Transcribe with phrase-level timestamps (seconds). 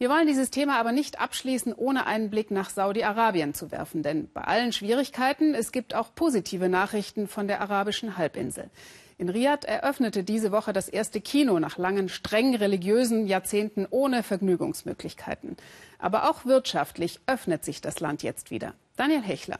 [0.00, 4.02] Wir wollen dieses Thema aber nicht abschließen, ohne einen Blick nach Saudi-Arabien zu werfen.
[4.02, 8.70] Denn bei allen Schwierigkeiten, es gibt auch positive Nachrichten von der arabischen Halbinsel.
[9.18, 15.58] In Riad eröffnete diese Woche das erste Kino nach langen, streng religiösen Jahrzehnten ohne Vergnügungsmöglichkeiten.
[15.98, 18.72] Aber auch wirtschaftlich öffnet sich das Land jetzt wieder.
[18.96, 19.58] Daniel Hechler.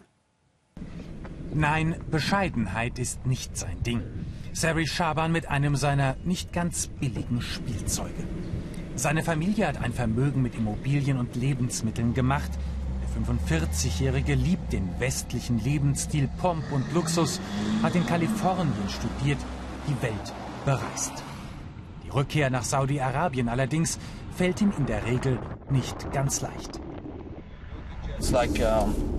[1.52, 4.00] Nein, Bescheidenheit ist nicht sein Ding.
[4.54, 8.24] Sari Schaban mit einem seiner nicht ganz billigen Spielzeuge.
[8.96, 12.50] Seine Familie hat ein Vermögen mit Immobilien und Lebensmitteln gemacht.
[13.02, 17.40] Der 45-Jährige liebt den westlichen Lebensstil, Pomp und Luxus,
[17.82, 19.38] hat in Kalifornien studiert,
[19.88, 20.34] die Welt
[20.64, 21.12] bereist.
[22.04, 23.98] Die Rückkehr nach Saudi-Arabien allerdings
[24.36, 25.38] fällt ihm in der Regel
[25.70, 26.80] nicht ganz leicht.
[28.30, 29.09] Like, um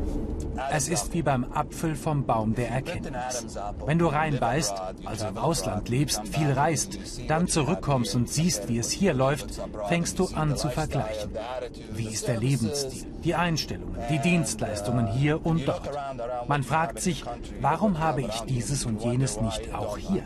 [0.71, 3.45] es ist wie beim Apfel vom Baum der Erkenntnis.
[3.85, 4.73] Wenn du reinbeißt,
[5.05, 10.19] also im Ausland lebst, viel reist, dann zurückkommst und siehst, wie es hier läuft, fängst
[10.19, 11.31] du an zu vergleichen.
[11.93, 15.89] Wie ist der Lebensstil, die Einstellungen, die Dienstleistungen hier und dort?
[16.47, 17.23] Man fragt sich,
[17.61, 20.23] warum habe ich dieses und jenes nicht auch hier?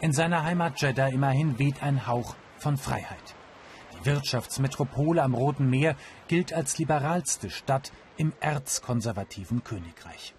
[0.00, 3.34] In seiner Heimat Jeddah immerhin weht ein Hauch von Freiheit.
[4.04, 5.96] Wirtschaftsmetropole am Roten Meer
[6.28, 10.34] gilt als liberalste Stadt im erzkonservativen Königreich.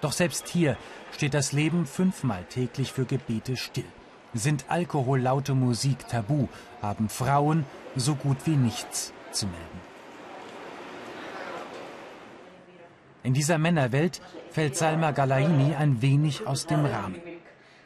[0.00, 0.76] Doch selbst hier
[1.12, 3.84] steht das Leben fünfmal täglich für Gebete still.
[4.34, 6.48] Sind Alkohol, laute Musik tabu,
[6.80, 9.92] haben Frauen so gut wie nichts zu melden.
[13.22, 17.20] In dieser Männerwelt fällt Salma Galaini ein wenig aus dem Rahmen.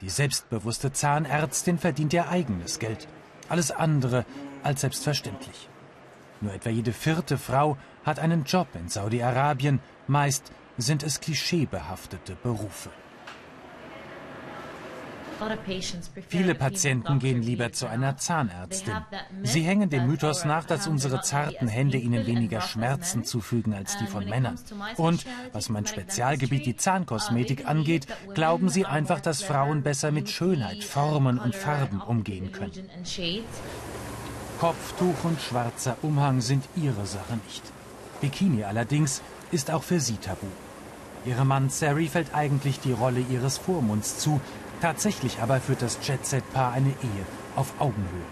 [0.01, 3.06] Die selbstbewusste Zahnärztin verdient ihr eigenes Geld.
[3.48, 4.25] Alles andere
[4.62, 5.68] als selbstverständlich.
[6.40, 12.90] Nur etwa jede vierte Frau hat einen Job in Saudi-Arabien, meist sind es klischeebehaftete Berufe.
[16.28, 18.94] Viele Patienten gehen lieber zu einer Zahnärztin.
[19.42, 24.06] Sie hängen dem Mythos nach, dass unsere zarten Hände ihnen weniger Schmerzen zufügen als die
[24.06, 24.58] von Männern.
[24.96, 30.84] Und was mein Spezialgebiet, die Zahnkosmetik, angeht, glauben sie einfach, dass Frauen besser mit Schönheit,
[30.84, 32.89] Formen und Farben umgehen können.
[34.61, 37.62] Kopftuch und schwarzer Umhang sind ihre Sache nicht.
[38.20, 39.20] Bikini allerdings
[39.52, 40.46] ist auch für sie tabu.
[41.27, 44.40] Ihrem Mann Sari fällt eigentlich die Rolle ihres Vormunds zu.
[44.80, 48.24] Tatsächlich aber führt das Jet-Set-Paar eine Ehe auf Augenhöhe.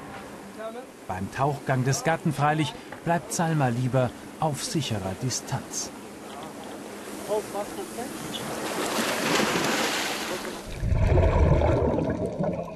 [1.07, 2.73] Beim Tauchgang des Gatten freilich
[3.05, 5.91] bleibt Salma lieber auf sicherer Distanz.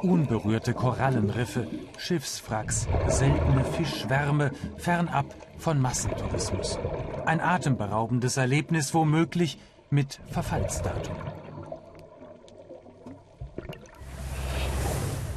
[0.03, 1.66] Unberührte Korallenriffe,
[1.98, 5.26] Schiffswracks, seltene Fischschwärme, fernab
[5.59, 6.78] von Massentourismus.
[7.26, 9.58] Ein atemberaubendes Erlebnis womöglich
[9.91, 11.16] mit Verfallsdatum.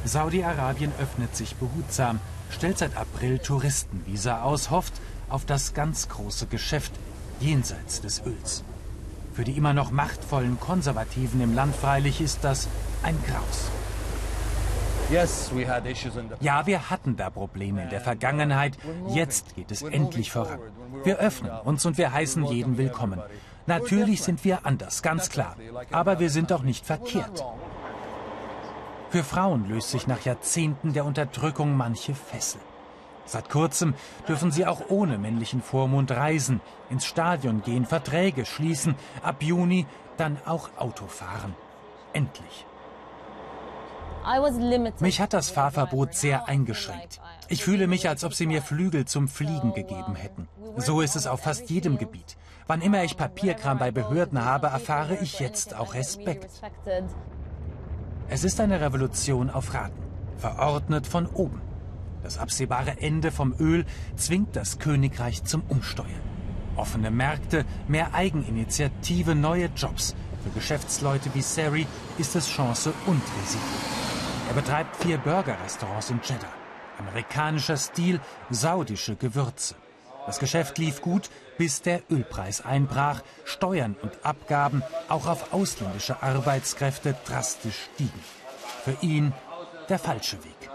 [0.04, 2.20] Saudi-Arabien öffnet sich behutsam,
[2.50, 4.94] stellt seit April Touristenvisa aus, hofft
[5.28, 6.92] auf das ganz große Geschäft
[7.40, 8.64] jenseits des Öls.
[9.32, 12.68] Für die immer noch machtvollen Konservativen im Land freilich ist das
[13.02, 13.70] ein Graus.
[16.40, 18.78] Ja, wir hatten da Probleme in der Vergangenheit.
[19.08, 20.58] Jetzt geht es endlich voran.
[21.04, 23.20] Wir öffnen uns und wir heißen jeden willkommen.
[23.66, 25.56] Natürlich sind wir anders, ganz klar.
[25.90, 27.44] Aber wir sind doch nicht verkehrt.
[29.10, 32.62] Für Frauen löst sich nach Jahrzehnten der Unterdrückung manche Fessel.
[33.26, 33.92] Seit kurzem
[34.26, 39.84] dürfen sie auch ohne männlichen Vormund reisen, ins Stadion gehen, Verträge schließen, ab Juni
[40.16, 41.54] dann auch Auto fahren.
[42.14, 42.64] Endlich.
[45.00, 47.20] Mich hat das Fahrverbot sehr eingeschränkt.
[47.48, 50.48] Ich fühle mich, als ob sie mir Flügel zum Fliegen gegeben hätten.
[50.76, 52.36] So ist es auf fast jedem Gebiet.
[52.66, 56.50] Wann immer ich Papierkram bei Behörden habe, erfahre ich jetzt auch Respekt.
[58.28, 60.02] Es ist eine Revolution auf Raten,
[60.38, 61.60] verordnet von oben.
[62.22, 63.84] Das absehbare Ende vom Öl
[64.16, 66.08] zwingt das Königreich zum Umsteuern.
[66.76, 70.14] Offene Märkte, mehr Eigeninitiative, neue Jobs.
[70.42, 71.86] Für Geschäftsleute wie Sari
[72.18, 74.01] ist es Chance und Risiko.
[74.48, 76.52] Er betreibt vier Burger-Restaurants in Jeddah.
[76.98, 78.20] Amerikanischer Stil,
[78.50, 79.74] saudische Gewürze.
[80.26, 87.16] Das Geschäft lief gut, bis der Ölpreis einbrach, Steuern und Abgaben auch auf ausländische Arbeitskräfte
[87.26, 88.20] drastisch stiegen.
[88.84, 89.32] Für ihn
[89.88, 90.70] der falsche Weg.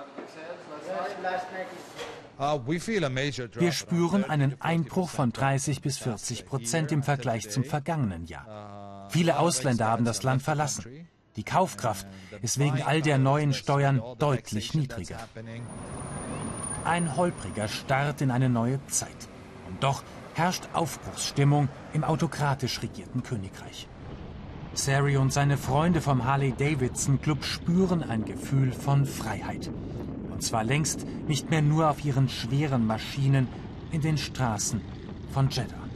[3.58, 9.08] Wir spüren einen Einbruch von 30 bis 40 Prozent im Vergleich zum vergangenen Jahr.
[9.10, 10.97] Viele Ausländer haben das Land verlassen.
[11.38, 12.08] Die Kaufkraft
[12.42, 15.20] ist wegen all der neuen Steuern deutlich niedriger.
[16.84, 19.30] Ein holpriger Start in eine neue Zeit.
[19.70, 20.04] Und doch
[20.34, 23.88] herrscht Aufbruchsstimmung im autokratisch regierten Königreich.
[24.74, 29.70] Sari und seine Freunde vom Harley-Davidson Club spüren ein Gefühl von Freiheit.
[30.32, 33.48] Und zwar längst nicht mehr nur auf ihren schweren Maschinen
[33.92, 34.82] in den Straßen
[35.32, 35.87] von Jeddah.